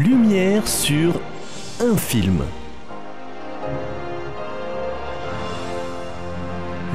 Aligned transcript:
Lumière 0.00 0.66
sur 0.66 1.20
un 1.78 1.94
film. 1.94 2.42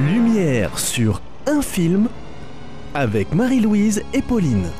Lumière 0.00 0.76
sur 0.76 1.22
un 1.46 1.62
film 1.62 2.08
avec 2.94 3.32
Marie-Louise 3.32 4.02
et 4.12 4.22
Pauline. 4.22 4.72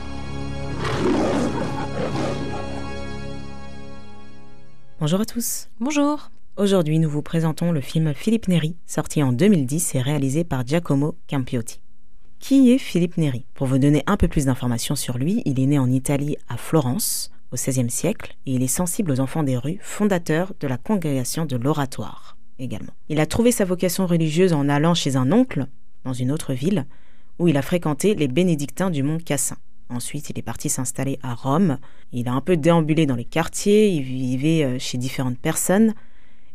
Bonjour 4.99 5.21
à 5.21 5.25
tous. 5.25 5.69
Bonjour. 5.79 6.33
Aujourd'hui, 6.57 6.99
nous 6.99 7.09
vous 7.09 7.23
présentons 7.23 7.71
le 7.71 7.81
film 7.81 8.13
Philippe 8.13 8.49
Neri, 8.49 8.75
sorti 8.87 9.23
en 9.23 9.33
2010 9.33 9.95
et 9.95 10.01
réalisé 10.01 10.43
par 10.43 10.67
Giacomo 10.67 11.15
Campiotti. 11.31 11.81
Qui 12.41 12.73
est 12.73 12.79
Philippe 12.79 13.19
Neri 13.19 13.47
Pour 13.55 13.69
vous 13.69 13.79
donner 13.79 14.03
un 14.09 14.17
peu 14.17 14.27
plus 14.27 14.47
d'informations 14.47 14.97
sur 14.97 15.17
lui, 15.17 15.43
il 15.45 15.61
est 15.61 15.67
né 15.67 15.79
en 15.79 15.93
Italie 15.93 16.37
à 16.49 16.57
Florence 16.57 17.31
au 17.57 17.71
XVIe 17.71 17.91
siècle 17.91 18.37
et 18.47 18.53
il 18.53 18.63
est 18.63 18.69
sensible 18.69 19.11
aux 19.11 19.21
enfants 19.21 19.43
des 19.43 19.57
rues, 19.57 19.79
fondateur 19.81 20.53
de 20.61 20.69
la 20.69 20.77
congrégation 20.77 21.47
de 21.47 21.57
l'Oratoire 21.57 22.37
également. 22.59 22.93
Il 23.09 23.21
a 23.21 23.27
trouvé 23.27 23.53
sa 23.53 23.65
vocation 23.65 24.07
religieuse 24.07 24.53
en 24.53 24.69
allant 24.69 24.95
chez 24.95 25.17
un 25.17 25.33
oncle 25.33 25.67
dans 26.05 26.13
une 26.13 26.31
autre 26.31 26.53
ville 26.53 26.87
où 27.39 27.49
il 27.49 27.57
a 27.57 27.63
fréquenté 27.63 28.15
les 28.15 28.29
bénédictins 28.29 28.91
du 28.91 29.03
mont 29.03 29.19
Cassin. 29.19 29.57
Ensuite, 29.89 30.31
il 30.31 30.39
est 30.39 30.43
parti 30.43 30.69
s'installer 30.69 31.19
à 31.23 31.35
Rome. 31.35 31.79
Il 32.13 32.29
a 32.29 32.33
un 32.33 32.41
peu 32.41 32.57
déambulé 32.57 33.07
dans 33.07 33.15
les 33.15 33.25
quartiers, 33.25 33.89
il 33.89 34.03
vivait 34.03 34.65
euh, 34.65 34.79
chez 34.79 34.99
différentes 34.99 35.39
personnes 35.39 35.95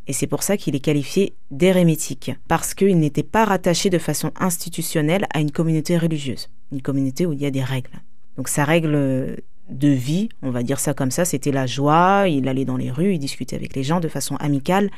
et 0.07 0.13
c'est 0.13 0.27
pour 0.27 0.43
ça 0.43 0.57
qu'il 0.57 0.75
est 0.75 0.79
qualifié 0.79 1.35
d'érémétique, 1.51 2.31
parce 2.47 2.73
qu'il 2.73 2.97
n'était 2.99 3.23
pas 3.23 3.45
rattaché 3.45 3.89
de 3.89 3.97
façon 3.97 4.31
institutionnelle 4.39 5.27
à 5.33 5.39
une 5.39 5.51
communauté 5.51 5.97
religieuse, 5.97 6.49
une 6.71 6.81
communauté 6.81 7.25
où 7.25 7.33
il 7.33 7.41
y 7.41 7.45
a 7.45 7.51
des 7.51 7.63
règles. 7.63 8.01
Donc 8.35 8.47
sa 8.47 8.65
règle 8.65 9.37
de 9.71 9.87
vie, 9.87 10.29
on 10.41 10.51
va 10.51 10.63
dire 10.63 10.79
ça 10.79 10.93
comme 10.93 11.11
ça, 11.11 11.25
c'était 11.25 11.51
la 11.51 11.65
joie, 11.65 12.25
il 12.27 12.47
allait 12.47 12.65
dans 12.65 12.77
les 12.77 12.91
rues, 12.91 13.13
il 13.13 13.19
discutait 13.19 13.55
avec 13.55 13.75
les 13.75 13.83
gens 13.83 13.99
de 13.99 14.07
façon 14.07 14.35
amicale, 14.35 14.91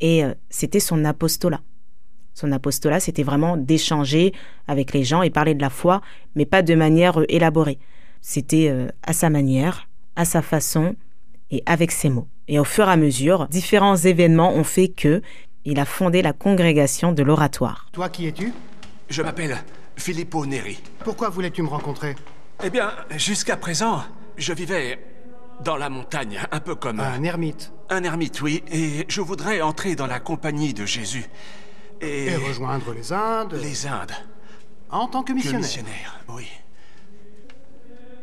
et 0.00 0.24
euh, 0.24 0.34
c'était 0.48 0.80
son 0.80 1.04
apostolat. 1.04 1.60
Son 2.34 2.52
apostolat, 2.52 3.00
c'était 3.00 3.22
vraiment 3.22 3.56
d'échanger 3.56 4.32
avec 4.66 4.94
les 4.94 5.04
gens 5.04 5.22
et 5.22 5.30
parler 5.30 5.54
de 5.54 5.60
la 5.60 5.70
foi, 5.70 6.00
mais 6.34 6.46
pas 6.46 6.62
de 6.62 6.74
manière 6.74 7.20
euh, 7.20 7.26
élaborée. 7.28 7.78
C'était 8.22 8.68
euh, 8.70 8.88
à 9.02 9.12
sa 9.12 9.30
manière, 9.30 9.88
à 10.16 10.24
sa 10.24 10.40
façon 10.40 10.96
et 11.50 11.62
avec 11.66 11.90
ses 11.90 12.08
mots. 12.08 12.28
Et 12.48 12.58
au 12.58 12.64
fur 12.64 12.88
et 12.88 12.92
à 12.92 12.96
mesure, 12.96 13.48
différents 13.48 13.96
événements 13.96 14.54
ont 14.54 14.64
fait 14.64 14.88
que 14.88 15.22
il 15.66 15.78
a 15.78 15.84
fondé 15.84 16.22
la 16.22 16.32
congrégation 16.32 17.12
de 17.12 17.22
l'oratoire. 17.22 17.88
Toi, 17.92 18.08
qui 18.08 18.26
es-tu? 18.26 18.52
Je 19.10 19.22
m'appelle 19.22 19.58
Filippo 19.96 20.46
Neri. 20.46 20.78
Pourquoi 21.04 21.28
voulais-tu 21.28 21.62
me 21.62 21.68
rencontrer? 21.68 22.14
Eh 22.62 22.70
bien, 22.70 22.92
jusqu'à 23.16 23.56
présent, 23.56 24.02
je 24.36 24.52
vivais 24.52 24.98
dans 25.64 25.76
la 25.76 25.88
montagne, 25.88 26.40
un 26.50 26.60
peu 26.60 26.74
comme... 26.74 27.00
Un 27.00 27.22
ermite. 27.22 27.72
Un 27.88 28.04
ermite, 28.04 28.40
oui, 28.42 28.62
et 28.70 29.06
je 29.08 29.20
voudrais 29.20 29.60
entrer 29.62 29.96
dans 29.96 30.06
la 30.06 30.20
compagnie 30.20 30.74
de 30.74 30.84
Jésus. 30.84 31.24
Et... 32.00 32.26
Et 32.26 32.36
rejoindre 32.36 32.92
les 32.92 33.12
Indes 33.12 33.54
Les 33.54 33.86
Indes. 33.86 34.12
En 34.90 35.06
tant 35.06 35.22
que 35.22 35.28
Que 35.28 35.36
missionnaire. 35.36 35.60
missionnaire, 35.60 36.20
oui. 36.28 36.46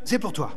C'est 0.04 0.18
pour 0.18 0.32
toi. 0.32 0.52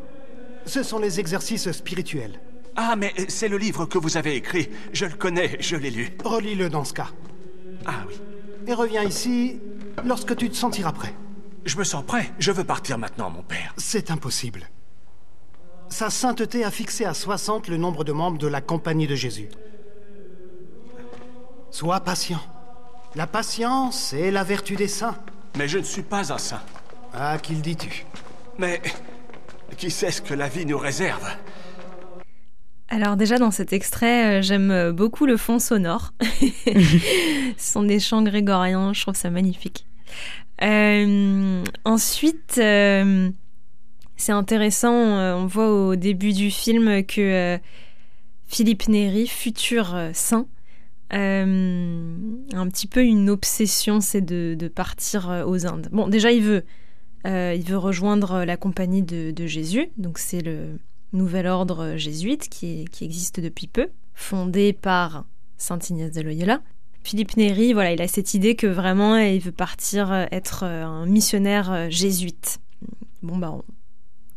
Ce 0.65 0.83
sont 0.83 0.99
les 0.99 1.19
exercices 1.19 1.71
spirituels. 1.71 2.39
Ah, 2.75 2.95
mais 2.95 3.13
c'est 3.27 3.47
le 3.47 3.57
livre 3.57 3.85
que 3.85 3.97
vous 3.97 4.15
avez 4.17 4.35
écrit. 4.35 4.69
Je 4.93 5.05
le 5.05 5.13
connais, 5.13 5.57
je 5.59 5.75
l'ai 5.75 5.91
lu. 5.91 6.11
Relis-le 6.23 6.69
dans 6.69 6.83
ce 6.83 6.93
cas. 6.93 7.09
Ah 7.85 8.03
oui. 8.07 8.15
Et 8.67 8.73
reviens 8.73 9.03
ici 9.03 9.59
lorsque 10.05 10.35
tu 10.35 10.49
te 10.49 10.55
sentiras 10.55 10.91
prêt. 10.91 11.13
Je 11.65 11.77
me 11.77 11.83
sens 11.83 12.03
prêt. 12.05 12.31
Je 12.39 12.51
veux 12.51 12.63
partir 12.63 12.97
maintenant, 12.97 13.29
mon 13.29 13.43
père. 13.43 13.73
C'est 13.77 14.11
impossible. 14.11 14.69
Sa 15.89 16.09
sainteté 16.09 16.63
a 16.63 16.71
fixé 16.71 17.05
à 17.05 17.13
60 17.13 17.67
le 17.67 17.77
nombre 17.77 18.03
de 18.03 18.11
membres 18.11 18.37
de 18.37 18.47
la 18.47 18.61
Compagnie 18.61 19.07
de 19.07 19.15
Jésus. 19.15 19.49
Sois 21.69 21.99
patient. 21.99 22.41
La 23.15 23.27
patience 23.27 24.13
est 24.13 24.31
la 24.31 24.43
vertu 24.43 24.75
des 24.75 24.87
saints. 24.87 25.17
Mais 25.57 25.67
je 25.67 25.77
ne 25.77 25.83
suis 25.83 26.01
pas 26.01 26.31
un 26.31 26.37
saint. 26.37 26.61
À 27.13 27.37
qui 27.37 27.55
le 27.55 27.61
dis-tu? 27.61 28.05
Mais 28.57 28.81
qui 29.77 29.91
sait 29.91 30.11
ce 30.11 30.21
que 30.21 30.33
la 30.33 30.47
vie 30.47 30.65
nous 30.65 30.77
réserve? 30.77 31.27
Alors 32.87 33.15
déjà 33.15 33.37
dans 33.37 33.51
cet 33.51 33.73
extrait, 33.73 34.39
euh, 34.39 34.41
j'aime 34.41 34.69
euh, 34.69 34.91
beaucoup 34.91 35.25
le 35.25 35.37
fond 35.37 35.59
sonore. 35.59 36.11
Ce 36.21 37.53
sont 37.57 37.83
des 37.83 37.99
chants 37.99 38.21
grégoriens, 38.21 38.93
je 38.93 39.01
trouve 39.01 39.15
ça 39.15 39.29
magnifique. 39.29 39.85
Euh, 40.61 41.63
ensuite, 41.85 42.57
euh, 42.59 43.31
c'est 44.15 44.31
intéressant, 44.31 44.93
euh, 44.93 45.35
on 45.35 45.47
voit 45.47 45.71
au 45.71 45.95
début 45.95 46.33
du 46.33 46.51
film 46.51 47.03
que 47.03 47.59
Philippe 48.47 48.87
Néry, 48.87 49.27
futur 49.27 49.95
saint, 50.13 50.47
euh, 51.13 52.17
un 52.53 52.69
petit 52.69 52.87
peu 52.87 53.03
une 53.03 53.29
obsession, 53.29 54.01
c'est 54.01 54.21
de, 54.21 54.67
partir 54.67 55.43
aux 55.47 55.65
Indes. 55.65 55.89
Bon, 55.91 56.07
déjà 56.07 56.31
il 56.31 56.43
veut, 56.43 56.63
il 57.25 57.63
veut 57.63 57.77
rejoindre 57.77 58.43
la 58.43 58.57
compagnie 58.57 59.01
de, 59.01 59.31
de 59.31 59.47
Jésus, 59.47 59.89
donc 59.97 60.19
c'est 60.19 60.41
le 60.41 60.79
nouvel 61.13 61.47
ordre 61.47 61.97
jésuite 61.97 62.49
qui, 62.49 62.85
qui 62.91 63.03
existe 63.03 63.39
depuis 63.39 63.67
peu, 63.67 63.89
fondé 64.13 64.73
par 64.73 65.25
Saint 65.57 65.79
Ignace 65.79 66.11
de 66.11 66.21
Loyola. 66.21 66.61
Philippe 67.03 67.35
Néry, 67.35 67.73
voilà, 67.73 67.93
il 67.93 68.01
a 68.01 68.07
cette 68.07 68.33
idée 68.33 68.55
que 68.55 68.67
vraiment 68.67 69.17
il 69.17 69.39
veut 69.39 69.51
partir 69.51 70.11
euh, 70.11 70.25
être 70.31 70.63
euh, 70.63 70.85
un 70.85 71.05
missionnaire 71.05 71.71
euh, 71.71 71.87
jésuite. 71.89 72.59
Bon 73.23 73.37
bah 73.37 73.57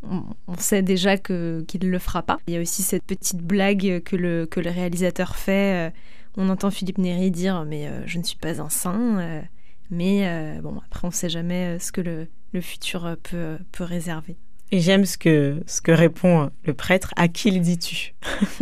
on, 0.02 0.56
sait 0.58 0.82
déjà 0.82 1.16
que 1.16 1.64
qu'il 1.66 1.84
ne 1.84 1.90
le 1.90 1.98
fera 1.98 2.22
pas. 2.22 2.38
Il 2.46 2.54
y 2.54 2.56
a 2.56 2.60
aussi 2.60 2.82
cette 2.82 3.04
petite 3.04 3.40
blague 3.40 4.02
que 4.04 4.16
le 4.16 4.46
que 4.46 4.60
le 4.60 4.70
réalisateur 4.70 5.36
fait. 5.36 5.92
On 6.36 6.50
entend 6.50 6.70
Philippe 6.70 6.98
Néry 6.98 7.30
dire 7.30 7.64
mais 7.64 7.88
je 8.04 8.18
ne 8.18 8.22
suis 8.22 8.36
pas 8.36 8.60
un 8.60 8.68
saint. 8.68 9.42
mais 9.90 10.60
bon 10.60 10.78
après 10.84 11.06
on 11.06 11.08
ne 11.08 11.14
sait 11.14 11.30
jamais 11.30 11.78
ce 11.78 11.90
que 11.90 12.02
le, 12.02 12.28
le 12.52 12.60
futur 12.60 13.16
peut 13.22 13.56
peut 13.72 13.84
réserver. 13.84 14.36
Et 14.74 14.80
j'aime 14.80 15.04
ce 15.04 15.16
que, 15.16 15.62
ce 15.68 15.80
que 15.80 15.92
répond 15.92 16.50
le 16.64 16.74
prêtre. 16.74 17.14
À 17.14 17.28
qui 17.28 17.52
le 17.52 17.60
dis-tu? 17.60 18.12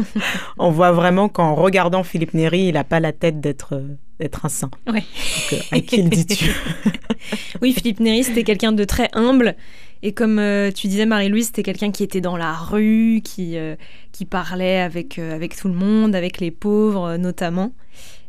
On 0.59 0.71
voit 0.71 0.93
vraiment 0.93 1.31
qu'en 1.31 1.55
regardant 1.55 2.03
Philippe 2.03 2.35
Néry, 2.35 2.65
il 2.65 2.75
n'a 2.75 2.85
pas 2.85 3.01
la 3.01 3.13
tête 3.13 3.41
d'être 3.41 3.83
d'être 4.21 4.45
un 4.45 4.51
saint. 4.51 4.71
Ouais. 4.87 5.01
Donc, 5.01 5.53
euh, 5.55 5.77
à 5.77 5.81
qui 5.81 6.03
le 6.03 6.11
dis-tu? 6.11 6.51
Oui, 7.63 7.73
Philippe 7.73 8.01
Néry, 8.01 8.25
c'était 8.25 8.45
quelqu'un 8.45 8.73
de 8.73 8.85
très 8.85 9.09
humble. 9.15 9.57
Et 10.03 10.13
comme 10.13 10.39
euh, 10.39 10.71
tu 10.71 10.87
disais, 10.87 11.07
Marie-Louise, 11.07 11.47
c'était 11.47 11.63
quelqu'un 11.63 11.91
qui 11.93 12.03
était 12.03 12.21
dans 12.21 12.37
la 12.37 12.53
rue, 12.53 13.23
qui, 13.25 13.57
euh, 13.57 13.75
qui 14.11 14.27
parlait 14.27 14.81
avec, 14.81 15.19
euh, 15.19 15.35
avec 15.35 15.57
tout 15.57 15.69
le 15.69 15.75
monde, 15.75 16.15
avec 16.15 16.41
les 16.41 16.51
pauvres 16.51 17.17
notamment. 17.17 17.73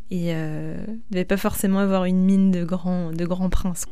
Et 0.10 0.34
euh, 0.34 0.78
ne 0.88 0.96
devait 1.12 1.26
pas 1.26 1.36
forcément 1.36 1.80
avoir 1.80 2.06
une 2.06 2.24
mine 2.24 2.50
de 2.50 2.64
grand, 2.64 3.12
de 3.12 3.26
grand 3.26 3.50
prince. 3.50 3.88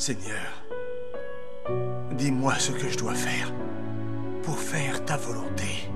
Seigneur, 0.00 0.64
dis-moi 2.16 2.54
ce 2.54 2.72
que 2.72 2.88
je 2.88 2.96
dois 2.96 3.14
faire 3.14 3.52
pour 4.42 4.56
faire 4.56 5.04
ta 5.04 5.18
volonté. 5.18 5.90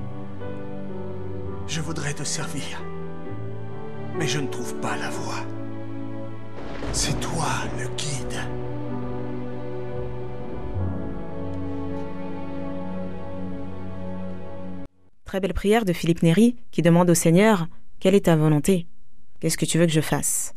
Je 1.67 1.81
voudrais 1.81 2.13
te 2.13 2.23
servir, 2.23 2.85
mais 4.19 4.29
je 4.29 4.41
ne 4.41 4.49
trouve 4.49 4.79
pas 4.81 4.99
la 4.99 5.09
voie. 5.09 5.43
C'est 6.93 7.19
toi 7.19 7.47
le 7.79 7.89
guide. 7.97 8.41
Très 15.25 15.41
belle 15.41 15.55
prière 15.55 15.87
de 15.87 15.95
Philippe 15.95 16.23
Néry 16.23 16.57
qui 16.73 16.83
demande 16.83 17.09
au 17.09 17.15
Seigneur 17.15 17.69
Quelle 18.01 18.15
est 18.15 18.27
ta 18.27 18.37
volonté? 18.37 18.87
Qu'est-ce 19.41 19.57
que 19.57 19.65
tu 19.65 19.79
veux 19.79 19.87
que 19.87 19.93
je 19.93 20.03
fasse? 20.03 20.55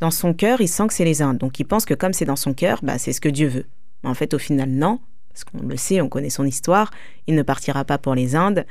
Dans 0.00 0.10
son 0.10 0.32
cœur, 0.32 0.60
il 0.60 0.68
sent 0.68 0.86
que 0.88 0.94
c'est 0.94 1.04
les 1.04 1.20
Indes, 1.22 1.38
donc 1.38 1.60
il 1.60 1.64
pense 1.64 1.84
que 1.84 1.94
comme 1.94 2.12
c'est 2.12 2.24
dans 2.24 2.36
son 2.36 2.54
cœur, 2.54 2.80
bah, 2.82 2.98
c'est 2.98 3.12
ce 3.12 3.20
que 3.20 3.28
Dieu 3.28 3.48
veut. 3.48 3.66
Mais 4.02 4.08
en 4.08 4.14
fait, 4.14 4.32
au 4.32 4.38
final, 4.38 4.70
non, 4.70 4.98
parce 5.28 5.44
qu'on 5.44 5.66
le 5.66 5.76
sait, 5.76 6.00
on 6.00 6.08
connaît 6.08 6.30
son 6.30 6.44
histoire, 6.44 6.90
il 7.26 7.34
ne 7.34 7.42
partira 7.42 7.84
pas 7.84 7.98
pour 7.98 8.14
les 8.14 8.34
Indes, 8.34 8.64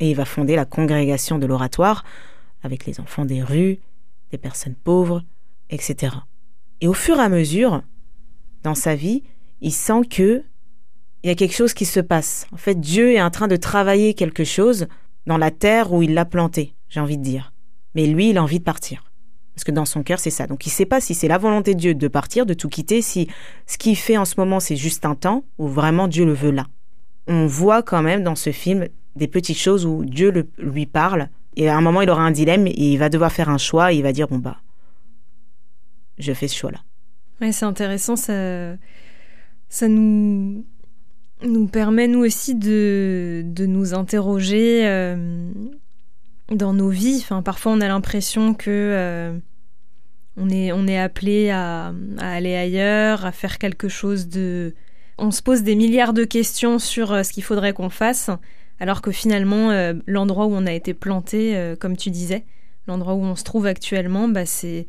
et 0.00 0.10
il 0.10 0.16
va 0.16 0.24
fonder 0.24 0.56
la 0.56 0.64
congrégation 0.64 1.38
de 1.38 1.46
l'oratoire, 1.46 2.04
avec 2.62 2.86
les 2.86 3.00
enfants 3.00 3.24
des 3.24 3.42
rues, 3.42 3.78
des 4.32 4.38
personnes 4.38 4.74
pauvres, 4.74 5.22
etc. 5.70 6.16
Et 6.80 6.88
au 6.88 6.94
fur 6.94 7.18
et 7.18 7.22
à 7.22 7.28
mesure, 7.28 7.82
dans 8.62 8.74
sa 8.74 8.96
vie, 8.96 9.22
il 9.60 9.72
sent 9.72 10.02
que 10.10 10.42
il 11.22 11.28
y 11.28 11.30
a 11.30 11.36
quelque 11.36 11.54
chose 11.54 11.72
qui 11.72 11.84
se 11.84 12.00
passe. 12.00 12.48
En 12.50 12.56
fait, 12.56 12.80
Dieu 12.80 13.12
est 13.12 13.22
en 13.22 13.30
train 13.30 13.46
de 13.46 13.54
travailler 13.54 14.14
quelque 14.14 14.42
chose 14.42 14.88
dans 15.26 15.38
la 15.38 15.52
terre 15.52 15.92
où 15.92 16.02
il 16.02 16.14
l'a 16.14 16.24
planté, 16.24 16.74
j'ai 16.88 16.98
envie 16.98 17.18
de 17.18 17.22
dire. 17.22 17.52
Mais 17.94 18.06
lui, 18.06 18.30
il 18.30 18.38
a 18.38 18.42
envie 18.42 18.58
de 18.58 18.64
partir. 18.64 19.04
Parce 19.54 19.64
que 19.64 19.70
dans 19.70 19.84
son 19.84 20.02
cœur, 20.02 20.18
c'est 20.18 20.30
ça. 20.30 20.46
Donc 20.46 20.64
il 20.66 20.70
ne 20.70 20.74
sait 20.74 20.86
pas 20.86 21.00
si 21.00 21.14
c'est 21.14 21.28
la 21.28 21.38
volonté 21.38 21.74
de 21.74 21.80
Dieu 21.80 21.94
de 21.94 22.08
partir, 22.08 22.46
de 22.46 22.54
tout 22.54 22.68
quitter, 22.68 23.02
si 23.02 23.28
ce 23.66 23.76
qu'il 23.76 23.96
fait 23.96 24.16
en 24.16 24.24
ce 24.24 24.34
moment, 24.38 24.60
c'est 24.60 24.76
juste 24.76 25.04
un 25.04 25.14
temps, 25.14 25.44
ou 25.58 25.68
vraiment 25.68 26.08
Dieu 26.08 26.24
le 26.24 26.32
veut 26.32 26.50
là. 26.50 26.66
On 27.26 27.46
voit 27.46 27.82
quand 27.82 28.02
même 28.02 28.22
dans 28.22 28.34
ce 28.34 28.50
film 28.50 28.88
des 29.14 29.28
petites 29.28 29.58
choses 29.58 29.84
où 29.84 30.04
Dieu 30.04 30.48
lui 30.58 30.86
parle, 30.86 31.28
et 31.56 31.68
à 31.68 31.76
un 31.76 31.82
moment, 31.82 32.00
il 32.00 32.08
aura 32.08 32.22
un 32.22 32.30
dilemme, 32.30 32.66
et 32.66 32.72
il 32.92 32.96
va 32.96 33.10
devoir 33.10 33.30
faire 33.30 33.50
un 33.50 33.58
choix, 33.58 33.92
et 33.92 33.96
il 33.96 34.02
va 34.02 34.12
dire, 34.12 34.26
bon 34.26 34.38
bah, 34.38 34.56
je 36.18 36.32
fais 36.32 36.48
ce 36.48 36.56
choix-là. 36.56 36.80
Ouais, 37.40 37.52
c'est 37.52 37.66
intéressant. 37.66 38.16
Ça... 38.16 38.74
ça 39.68 39.88
nous, 39.88 40.64
nous 41.42 41.66
permet, 41.66 42.08
nous 42.08 42.24
aussi, 42.24 42.54
de, 42.54 43.42
de 43.44 43.66
nous 43.66 43.92
interroger 43.92 44.86
euh, 44.86 45.50
dans 46.54 46.72
nos 46.72 46.88
vies. 46.88 47.26
Parfois, 47.44 47.72
on 47.72 47.80
a 47.80 47.88
l'impression 47.88 48.54
que 48.54 48.70
euh, 48.70 49.38
on, 50.36 50.48
est, 50.48 50.98
appelé 50.98 51.50
à, 51.50 51.92
aller 52.18 52.54
ailleurs, 52.54 53.24
à 53.24 53.32
faire 53.32 53.58
quelque 53.58 53.88
chose 53.88 54.28
de... 54.28 54.74
On 55.18 55.30
se 55.30 55.42
pose 55.42 55.62
des 55.62 55.74
milliards 55.74 56.14
de 56.14 56.24
questions 56.24 56.78
sur 56.78 57.12
euh, 57.12 57.22
ce 57.22 57.32
qu'il 57.32 57.42
faudrait 57.42 57.72
qu'on 57.72 57.90
fasse, 57.90 58.30
alors 58.80 59.02
que 59.02 59.12
finalement, 59.12 59.70
l'endroit 60.06 60.46
où 60.46 60.54
on 60.54 60.66
a 60.66 60.72
été 60.72 60.92
planté, 60.92 61.74
comme 61.78 61.96
tu 61.96 62.10
disais, 62.10 62.44
l'endroit 62.88 63.14
où 63.14 63.22
on 63.22 63.36
se 63.36 63.44
trouve 63.44 63.66
actuellement, 63.66 64.26
bah, 64.26 64.44
c'est 64.44 64.88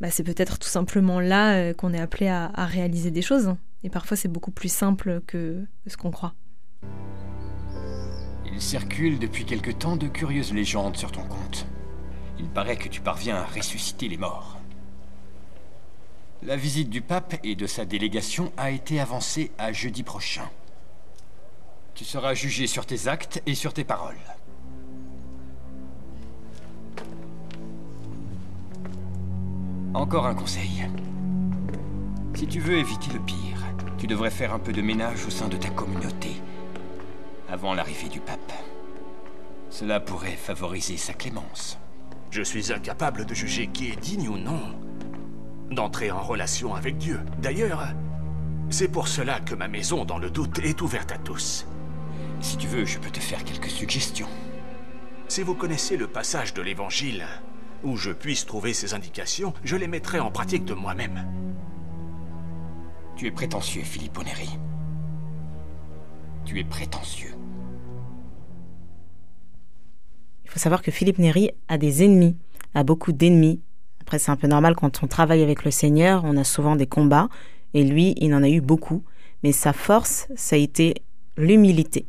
bah, 0.00 0.10
c'est 0.10 0.24
peut-être 0.24 0.58
tout 0.58 0.68
simplement 0.68 1.20
là 1.20 1.72
qu'on 1.74 1.92
est 1.92 2.00
appelé 2.00 2.26
à 2.26 2.66
réaliser 2.66 3.12
des 3.12 3.22
choses. 3.22 3.54
Et 3.82 3.90
parfois, 3.90 4.16
c'est 4.16 4.28
beaucoup 4.28 4.50
plus 4.50 4.72
simple 4.72 5.20
que 5.26 5.64
ce 5.86 5.96
qu'on 5.96 6.10
croit. 6.10 6.34
Il 8.60 8.64
circule 8.64 9.18
depuis 9.18 9.46
quelque 9.46 9.70
temps 9.70 9.96
de 9.96 10.06
curieuses 10.06 10.52
légendes 10.52 10.94
sur 10.94 11.10
ton 11.10 11.22
compte. 11.22 11.66
Il 12.38 12.46
paraît 12.46 12.76
que 12.76 12.90
tu 12.90 13.00
parviens 13.00 13.36
à 13.36 13.46
ressusciter 13.46 14.06
les 14.06 14.18
morts. 14.18 14.58
La 16.42 16.56
visite 16.56 16.90
du 16.90 17.00
pape 17.00 17.36
et 17.42 17.54
de 17.54 17.66
sa 17.66 17.86
délégation 17.86 18.52
a 18.58 18.70
été 18.70 19.00
avancée 19.00 19.50
à 19.56 19.72
jeudi 19.72 20.02
prochain. 20.02 20.46
Tu 21.94 22.04
seras 22.04 22.34
jugé 22.34 22.66
sur 22.66 22.84
tes 22.84 23.08
actes 23.08 23.42
et 23.46 23.54
sur 23.54 23.72
tes 23.72 23.82
paroles. 23.82 24.20
Encore 29.94 30.26
un 30.26 30.34
conseil. 30.34 30.86
Si 32.34 32.46
tu 32.46 32.60
veux 32.60 32.76
éviter 32.76 33.10
le 33.10 33.20
pire, 33.20 33.64
tu 33.96 34.06
devrais 34.06 34.30
faire 34.30 34.52
un 34.52 34.58
peu 34.58 34.72
de 34.72 34.82
ménage 34.82 35.24
au 35.24 35.30
sein 35.30 35.48
de 35.48 35.56
ta 35.56 35.70
communauté 35.70 36.42
avant 37.50 37.74
l'arrivée 37.74 38.08
du 38.08 38.20
pape. 38.20 38.52
Cela 39.70 40.00
pourrait 40.00 40.36
favoriser 40.36 40.96
sa 40.96 41.12
clémence. 41.12 41.78
Je 42.30 42.42
suis 42.42 42.72
incapable 42.72 43.24
de 43.24 43.34
juger 43.34 43.66
qui 43.68 43.90
est 43.90 44.00
digne 44.00 44.28
ou 44.28 44.38
non 44.38 44.60
d'entrer 45.70 46.10
en 46.10 46.20
relation 46.20 46.74
avec 46.74 46.98
Dieu. 46.98 47.20
D'ailleurs, 47.38 47.86
c'est 48.70 48.88
pour 48.88 49.08
cela 49.08 49.40
que 49.40 49.54
ma 49.54 49.68
maison, 49.68 50.04
dans 50.04 50.18
le 50.18 50.30
doute, 50.30 50.58
est 50.58 50.80
ouverte 50.80 51.12
à 51.12 51.18
tous. 51.18 51.66
Si 52.40 52.56
tu 52.56 52.66
veux, 52.66 52.84
je 52.84 52.98
peux 52.98 53.10
te 53.10 53.20
faire 53.20 53.44
quelques 53.44 53.70
suggestions. 53.70 54.28
Si 55.28 55.42
vous 55.42 55.54
connaissez 55.54 55.96
le 55.96 56.08
passage 56.08 56.54
de 56.54 56.62
l'Évangile 56.62 57.24
où 57.84 57.96
je 57.96 58.10
puisse 58.10 58.46
trouver 58.46 58.74
ces 58.74 58.94
indications, 58.94 59.54
je 59.64 59.76
les 59.76 59.86
mettrai 59.86 60.18
en 60.18 60.30
pratique 60.30 60.64
de 60.64 60.74
moi-même. 60.74 61.24
Tu 63.16 63.26
es 63.26 63.30
prétentieux, 63.30 63.82
Philippe 63.82 64.18
Neri. 64.24 64.58
Tu 66.44 66.58
es 66.58 66.64
prétentieux. 66.64 67.34
Il 70.44 70.50
faut 70.50 70.58
savoir 70.58 70.82
que 70.82 70.90
Philippe 70.90 71.18
Néry 71.18 71.50
a 71.68 71.78
des 71.78 72.02
ennemis, 72.02 72.36
a 72.74 72.82
beaucoup 72.82 73.12
d'ennemis. 73.12 73.60
Après, 74.00 74.18
c'est 74.18 74.32
un 74.32 74.36
peu 74.36 74.48
normal 74.48 74.74
quand 74.74 75.02
on 75.04 75.06
travaille 75.06 75.42
avec 75.42 75.64
le 75.64 75.70
Seigneur, 75.70 76.22
on 76.24 76.36
a 76.36 76.44
souvent 76.44 76.74
des 76.74 76.86
combats, 76.86 77.28
et 77.72 77.84
lui, 77.84 78.14
il 78.16 78.34
en 78.34 78.42
a 78.42 78.48
eu 78.48 78.60
beaucoup. 78.60 79.04
Mais 79.44 79.52
sa 79.52 79.72
force, 79.72 80.26
ça 80.34 80.56
a 80.56 80.58
été 80.58 80.94
l'humilité. 81.36 82.06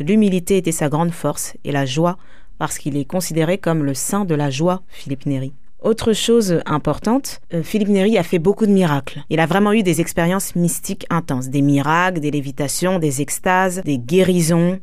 L'humilité 0.00 0.56
était 0.56 0.72
sa 0.72 0.88
grande 0.88 1.12
force, 1.12 1.56
et 1.62 1.70
la 1.70 1.86
joie, 1.86 2.18
parce 2.58 2.78
qu'il 2.78 2.96
est 2.96 3.04
considéré 3.04 3.58
comme 3.58 3.84
le 3.84 3.94
saint 3.94 4.24
de 4.24 4.34
la 4.34 4.50
joie, 4.50 4.82
Philippe 4.88 5.26
Néry. 5.26 5.52
Autre 5.80 6.12
chose 6.12 6.60
importante, 6.66 7.40
euh, 7.54 7.62
Philippe 7.62 7.88
Néry 7.88 8.18
a 8.18 8.24
fait 8.24 8.40
beaucoup 8.40 8.66
de 8.66 8.72
miracles. 8.72 9.22
Il 9.30 9.38
a 9.38 9.46
vraiment 9.46 9.72
eu 9.72 9.84
des 9.84 10.00
expériences 10.00 10.56
mystiques 10.56 11.06
intenses, 11.08 11.48
des 11.48 11.62
miracles, 11.62 12.18
des 12.20 12.32
lévitations, 12.32 12.98
des 12.98 13.22
extases, 13.22 13.82
des 13.84 13.98
guérisons, 13.98 14.80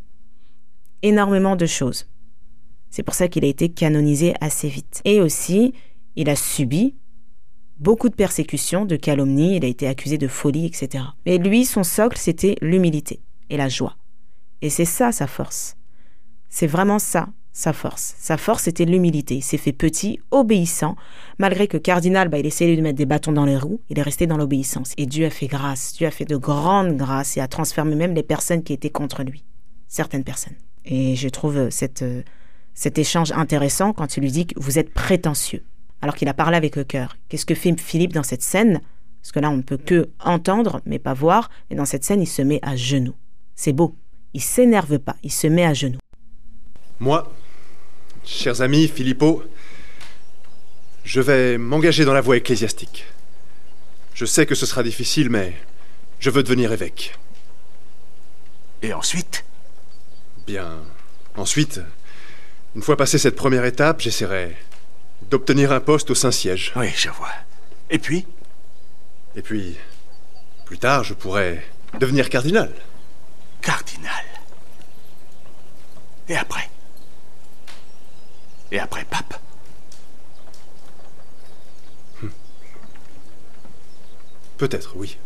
énormément 1.02 1.58
de 1.58 1.66
choses. 1.66 2.08
C'est 2.90 3.04
pour 3.04 3.14
ça 3.14 3.28
qu'il 3.28 3.44
a 3.44 3.48
été 3.48 3.68
canonisé 3.68 4.36
assez 4.40 4.70
vite. 4.70 5.02
Et 5.04 5.20
aussi, 5.20 5.74
il 6.16 6.30
a 6.30 6.36
subi 6.38 6.96
beaucoup 7.78 8.08
de 8.08 8.16
persécutions, 8.16 8.86
de 8.86 8.96
calomnies, 8.96 9.58
il 9.58 9.66
a 9.66 9.68
été 9.68 9.88
accusé 9.88 10.18
de 10.18 10.30
folie, 10.30 10.66
etc. 10.66 11.04
Mais 11.26 11.38
lui, 11.38 11.66
son 11.66 11.84
socle, 11.84 12.18
c'était 12.18 12.56
l'humilité 12.62 13.20
et 13.50 13.58
la 13.58 13.68
joie. 13.68 13.98
Et 14.62 14.70
c'est 14.70 14.86
ça 14.86 15.12
sa 15.12 15.28
force. 15.28 15.76
C'est 16.48 16.68
vraiment 16.68 17.00
ça 17.00 17.28
sa 17.56 17.72
force. 17.72 18.16
Sa 18.20 18.36
force 18.36 18.68
était 18.68 18.84
l'humilité. 18.84 19.36
Il 19.36 19.42
s'est 19.42 19.58
fait 19.58 19.72
petit, 19.72 20.20
obéissant, 20.30 20.98
malgré 21.40 21.70
que 21.70 21.78
Cardinal, 21.78 22.28
bah, 22.28 22.38
il 22.38 22.46
essayait 22.46 22.76
de 22.76 22.82
mettre 22.82 22.98
des 22.98 23.06
bâtons 23.06 23.32
dans 23.32 23.46
les 23.46 23.56
roues, 23.56 23.80
il 23.90 23.98
est 23.98 24.02
resté 24.02 24.28
dans 24.28 24.36
l'obéissance. 24.36 24.92
Et 24.98 25.06
Dieu 25.06 25.26
a 25.26 25.30
fait 25.30 25.48
grâce, 25.48 25.94
Dieu 25.94 26.06
a 26.06 26.12
fait 26.12 26.26
de 26.26 26.36
grandes 26.36 26.98
grâces 26.98 27.38
et 27.38 27.40
a 27.40 27.48
transformé 27.48 27.96
même 27.96 28.14
les 28.14 28.24
personnes 28.24 28.62
qui 28.62 28.74
étaient 28.74 28.90
contre 28.90 29.24
lui. 29.24 29.46
Certaines 29.88 30.26
personnes. 30.26 30.58
Et 30.84 31.16
je 31.16 31.30
trouve 31.30 31.70
cette, 31.70 32.02
euh, 32.02 32.24
cet 32.74 32.98
échange 32.98 33.32
intéressant 33.32 33.94
quand 33.94 34.18
il 34.18 34.24
lui 34.24 34.32
dit 34.32 34.48
que 34.48 34.60
vous 34.60 34.78
êtes 34.78 34.94
prétentieux, 34.94 35.64
alors 36.02 36.16
qu'il 36.16 36.28
a 36.28 36.34
parlé 36.34 36.58
avec 36.58 36.76
le 36.76 36.84
cœur. 36.84 37.16
Qu'est-ce 37.30 37.46
que 37.46 37.56
fait 37.56 37.80
Philippe 37.80 38.12
dans 38.12 38.24
cette 38.24 38.44
scène? 38.44 38.82
Parce 39.22 39.32
que 39.32 39.40
là, 39.40 39.50
on 39.50 39.58
ne 39.58 39.62
peut 39.62 39.78
que 39.78 40.10
entendre, 40.20 40.82
mais 40.86 41.00
pas 41.00 41.14
voir. 41.14 41.50
Et 41.70 41.76
dans 41.76 41.86
cette 41.86 42.04
scène, 42.04 42.22
il 42.22 42.28
se 42.28 42.42
met 42.42 42.60
à 42.64 42.76
genoux. 42.76 43.16
C'est 43.56 43.72
beau. 43.72 43.96
Il 44.34 44.42
s'énerve 44.42 45.00
pas, 45.00 45.16
il 45.24 45.32
se 45.32 45.48
met 45.48 45.64
à 45.64 45.74
genoux. 45.74 46.00
Moi, 47.00 47.32
Chers 48.26 48.62
amis, 48.62 48.88
Filippo, 48.88 49.44
je 51.04 51.22
vais 51.22 51.60
m'engager 51.60 52.06
dans 52.06 52.14
la 52.14 52.22
voie 52.22 52.38
ecclésiastique. 52.38 53.06
Je 54.16 54.26
sais 54.26 54.48
que 54.48 54.56
ce 54.56 54.66
sera 54.66 54.82
difficile, 54.82 55.30
mais 55.30 55.54
je 56.20 56.32
veux 56.32 56.42
devenir 56.42 56.72
évêque. 56.72 57.16
Et 58.82 58.94
ensuite? 58.94 59.46
Bien, 60.48 60.82
ensuite, 61.38 61.82
une 62.76 62.82
fois 62.82 62.98
passé 62.98 63.20
cette 63.20 63.36
première 63.36 63.64
étape, 63.64 64.02
j'essaierai 64.02 64.56
d'obtenir 65.30 65.72
un 65.72 65.80
poste 65.80 66.10
au 66.10 66.16
Saint-Siège. 66.16 66.74
Oui, 66.76 66.90
je 66.96 67.10
vois. 67.10 67.34
Et 67.92 68.00
puis? 68.00 68.26
Et 69.36 69.44
puis, 69.44 69.78
plus 70.66 70.80
tard, 70.80 71.04
je 71.04 71.14
pourrais 71.14 71.64
devenir 72.00 72.30
cardinal. 72.30 72.74
Cardinal 73.62 74.24
Et 76.28 76.36
après? 76.36 76.70
Et 78.76 78.80
après 78.80 79.06
pape. 79.06 79.40
Hmm. 82.22 82.28
Peut-être, 84.58 84.98
oui. 84.98 85.18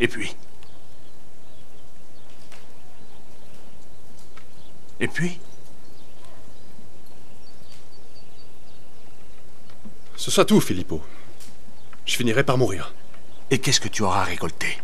Et 0.00 0.06
puis? 0.06 0.36
Et 5.00 5.08
puis? 5.08 5.40
Ce 10.16 10.30
sera 10.30 10.44
tout, 10.44 10.60
Filippo. 10.60 11.02
Je 12.04 12.16
finirai 12.16 12.44
par 12.44 12.58
mourir. 12.58 12.92
Et 13.50 13.60
qu'est-ce 13.60 13.80
que 13.80 13.88
tu 13.88 14.02
auras 14.02 14.24
récolté? 14.24 14.76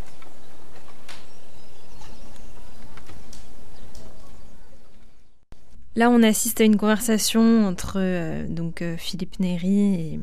Là, 5.95 6.09
on 6.09 6.23
assiste 6.23 6.59
à 6.59 6.63
une 6.63 6.77
conversation 6.77 7.67
entre 7.67 7.97
euh, 7.97 8.47
donc 8.47 8.81
euh, 8.81 8.97
Philippe 8.97 9.39
Néry 9.39 10.19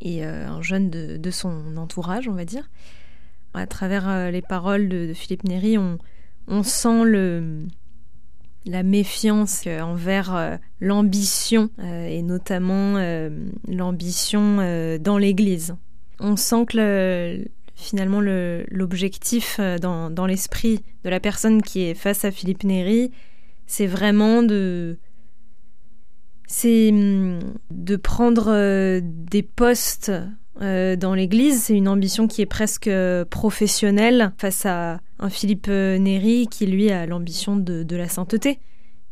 et, 0.00 0.24
euh, 0.24 0.48
un 0.48 0.62
jeune 0.62 0.88
de, 0.88 1.30
son 1.30 1.76
entourage, 1.76 2.28
on 2.28 2.32
va 2.32 2.46
dire. 2.46 2.70
À 3.52 3.66
travers 3.66 4.30
les 4.30 4.42
paroles 4.42 4.88
de, 4.88 5.12
Philippe 5.12 5.44
Néry, 5.44 5.76
on, 5.76 6.62
sent 6.62 7.04
le, 7.04 7.66
la 8.64 8.82
méfiance 8.82 9.66
envers 9.66 10.58
l'ambition, 10.80 11.68
et 11.82 12.22
notamment 12.22 12.94
l'ambition 13.66 14.98
dans 15.00 15.18
l'Église. 15.18 15.74
On 16.20 16.36
sent 16.36 16.66
que 16.66 17.44
finalement 17.74 18.20
l'objectif 18.20 19.58
dans, 19.80 20.10
dans 20.10 20.26
l'esprit 20.26 20.84
de 21.02 21.10
la 21.10 21.18
personne 21.18 21.60
qui 21.60 21.82
est 21.82 21.94
face 21.94 22.24
à 22.24 22.30
Philippe 22.30 22.62
Néry, 22.62 23.10
c'est 23.70 23.86
vraiment 23.86 24.42
de 24.42 24.98
c'est 26.48 26.90
hum, 26.90 27.38
de 27.70 27.94
prendre 27.94 28.48
euh, 28.48 29.00
des 29.00 29.44
postes 29.44 30.10
euh, 30.60 30.96
dans 30.96 31.14
l'Église. 31.14 31.62
C'est 31.62 31.76
une 31.76 31.86
ambition 31.86 32.26
qui 32.26 32.42
est 32.42 32.46
presque 32.46 32.88
euh, 32.88 33.24
professionnelle 33.24 34.32
face 34.38 34.66
à 34.66 34.98
un 35.20 35.30
Philippe 35.30 35.68
Néry 35.68 36.48
qui, 36.50 36.66
lui, 36.66 36.90
a 36.90 37.06
l'ambition 37.06 37.54
de, 37.54 37.94
la 37.94 38.08
sainteté 38.08 38.58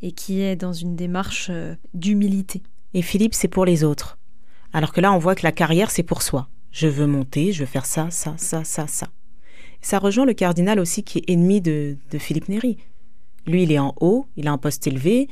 et 0.02 0.10
qui 0.10 0.40
est 0.40 0.56
dans 0.56 0.72
une 0.72 0.96
démarche 0.96 1.52
d'humilité. 1.94 2.62
Et 2.94 3.02
Philippe, 3.02 3.34
c'est 3.34 3.46
pour 3.46 3.64
les 3.64 3.84
autres. 3.84 4.18
Alors 4.72 4.92
que 4.92 5.00
là, 5.00 5.12
on 5.12 5.18
voit 5.18 5.36
que 5.36 5.44
la 5.44 5.52
carrière, 5.52 5.92
c'est 5.92 6.02
pour 6.02 6.22
soi. 6.22 6.48
Je 6.72 6.88
veux 6.88 7.06
monter, 7.06 7.52
je 7.52 7.60
veux 7.60 7.66
faire 7.66 7.86
ça, 7.86 8.08
ça, 8.10 8.34
ça, 8.38 8.64
ça, 8.64 8.88
ça. 8.88 9.06
Ça 9.82 10.00
rejoint 10.00 10.26
le 10.26 10.34
cardinal 10.34 10.80
aussi 10.80 11.04
qui 11.04 11.18
est 11.18 11.30
ennemi 11.30 11.60
de, 11.60 11.96
de 12.10 12.18
Philippe 12.18 12.48
Néry. 12.48 12.78
Lui, 13.48 13.62
il 13.62 13.72
est 13.72 13.78
en 13.78 13.94
haut, 14.00 14.26
il 14.36 14.46
a 14.46 14.52
un 14.52 14.58
poste 14.58 14.86
élevé, 14.86 15.28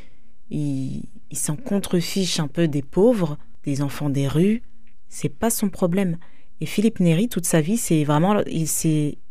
il, 0.51 1.03
s'en 1.33 1.55
contrefiche 1.55 2.41
un 2.41 2.49
peu 2.49 2.67
des 2.67 2.81
pauvres, 2.81 3.37
des 3.65 3.83
enfants 3.83 4.09
des 4.09 4.27
rues. 4.27 4.63
C'est 5.09 5.29
pas 5.29 5.51
son 5.51 5.69
problème. 5.69 6.17
Et 6.63 6.67
Philippe 6.67 6.99
Néry, 6.99 7.29
toute 7.29 7.45
sa 7.45 7.61
vie, 7.61 7.77
c'est 7.77 8.05
vraiment, 8.05 8.41
il, 8.47 8.67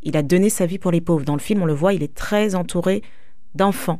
il 0.03 0.17
a 0.17 0.21
donné 0.21 0.51
sa 0.51 0.67
vie 0.67 0.77
pour 0.77 0.91
les 0.91 1.01
pauvres. 1.01 1.25
Dans 1.25 1.33
le 1.33 1.39
film, 1.39 1.63
on 1.63 1.65
le 1.65 1.73
voit, 1.73 1.93
il 1.93 2.03
est 2.03 2.13
très 2.13 2.53
entouré 2.53 3.01
d'enfants. 3.55 3.99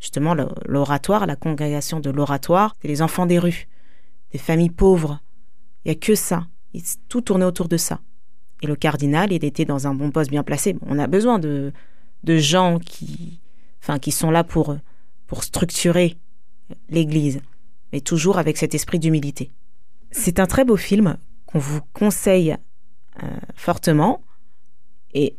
Justement, 0.00 0.36
l'oratoire, 0.66 1.24
la 1.24 1.36
congrégation 1.36 1.98
de 1.98 2.10
l'oratoire, 2.10 2.76
c'est 2.82 2.88
les 2.88 3.00
enfants 3.00 3.24
des 3.24 3.38
rues, 3.38 3.68
des 4.32 4.38
familles 4.38 4.68
pauvres. 4.68 5.20
Il 5.84 5.88
n'y 5.88 5.96
a 5.96 5.98
que 5.98 6.14
ça. 6.14 6.46
tout 7.08 7.22
tournait 7.22 7.46
autour 7.46 7.68
de 7.68 7.78
ça. 7.78 8.00
Et 8.60 8.66
le 8.66 8.76
cardinal, 8.76 9.32
il 9.32 9.46
était 9.46 9.64
dans 9.64 9.86
un 9.86 9.94
bon 9.94 10.10
poste 10.10 10.30
bien 10.30 10.42
placé. 10.42 10.76
On 10.82 10.98
a 10.98 11.06
besoin 11.06 11.38
de, 11.38 11.72
de 12.22 12.36
gens 12.36 12.78
qui, 12.78 13.40
enfin, 13.84 13.98
qui 13.98 14.12
sont 14.12 14.30
là 14.30 14.44
pour, 14.44 14.76
pour 15.26 15.44
structurer 15.44 16.16
l'Église, 16.88 17.40
mais 17.92 18.00
toujours 18.00 18.38
avec 18.38 18.56
cet 18.56 18.74
esprit 18.74 18.98
d'humilité. 18.98 19.50
C'est 20.10 20.40
un 20.40 20.46
très 20.46 20.64
beau 20.64 20.76
film 20.76 21.18
qu'on 21.44 21.58
vous 21.58 21.80
conseille 21.92 22.56
euh, 23.22 23.26
fortement. 23.54 24.22
Et 25.12 25.36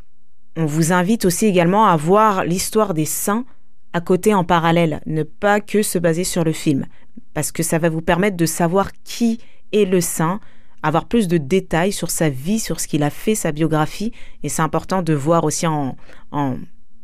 on 0.55 0.65
vous 0.65 0.93
invite 0.93 1.25
aussi 1.25 1.47
également 1.47 1.87
à 1.87 1.97
voir 1.97 2.45
l'histoire 2.45 2.93
des 2.93 3.05
saints 3.05 3.45
à 3.93 4.01
côté 4.01 4.33
en 4.33 4.43
parallèle, 4.43 5.01
ne 5.05 5.23
pas 5.23 5.59
que 5.59 5.81
se 5.81 5.97
baser 5.97 6.25
sur 6.25 6.43
le 6.43 6.51
film, 6.51 6.85
parce 7.33 7.51
que 7.51 7.63
ça 7.63 7.79
va 7.79 7.89
vous 7.89 8.01
permettre 8.01 8.37
de 8.37 8.45
savoir 8.45 8.91
qui 9.03 9.39
est 9.71 9.85
le 9.85 10.01
saint, 10.01 10.39
avoir 10.83 11.05
plus 11.05 11.29
de 11.29 11.37
détails 11.37 11.93
sur 11.93 12.11
sa 12.11 12.29
vie, 12.29 12.59
sur 12.59 12.81
ce 12.81 12.87
qu'il 12.89 13.03
a 13.03 13.09
fait, 13.09 13.35
sa 13.35 13.53
biographie, 13.53 14.11
et 14.43 14.49
c'est 14.49 14.61
important 14.61 15.01
de 15.01 15.13
voir 15.13 15.45
aussi 15.45 15.65
en, 15.65 15.95
en 16.31 16.57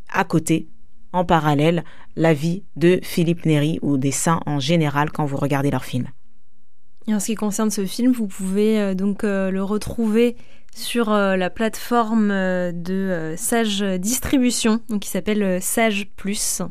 à 0.09 0.25
côté, 0.25 0.67
en 1.13 1.25
parallèle, 1.25 1.83
la 2.15 2.33
vie 2.33 2.63
de 2.75 2.99
Philippe 3.03 3.45
Néry 3.45 3.79
ou 3.81 3.97
des 3.97 4.11
saints 4.11 4.39
en 4.45 4.59
général 4.59 5.11
quand 5.11 5.25
vous 5.25 5.37
regardez 5.37 5.71
leurs 5.71 5.85
films. 5.85 6.07
Et 7.07 7.13
en 7.13 7.19
ce 7.19 7.27
qui 7.27 7.35
concerne 7.35 7.71
ce 7.71 7.85
film, 7.85 8.11
vous 8.11 8.27
pouvez 8.27 8.79
euh, 8.79 8.93
donc 8.93 9.23
euh, 9.23 9.49
le 9.49 9.63
retrouver 9.63 10.35
sur 10.73 11.11
euh, 11.11 11.35
la 11.35 11.49
plateforme 11.49 12.29
de 12.29 13.33
Sage 13.35 13.81
Distribution, 13.81 14.79
donc 14.87 15.01
qui 15.01 15.09
s'appelle 15.09 15.61
Sage 15.61 16.07
Plus. 16.15 16.61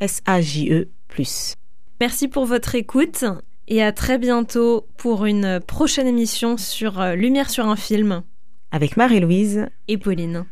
S-A-J-E 0.00 0.88
Plus. 1.08 1.54
Merci 2.00 2.28
pour 2.28 2.46
votre 2.46 2.74
écoute 2.74 3.24
et 3.68 3.82
à 3.82 3.92
très 3.92 4.18
bientôt 4.18 4.86
pour 4.96 5.26
une 5.26 5.60
prochaine 5.60 6.06
émission 6.06 6.56
sur 6.56 7.02
Lumière 7.14 7.50
sur 7.50 7.66
un 7.66 7.76
film. 7.76 8.22
Avec 8.70 8.96
Marie-Louise 8.96 9.66
et 9.88 9.98
Pauline. 9.98 10.46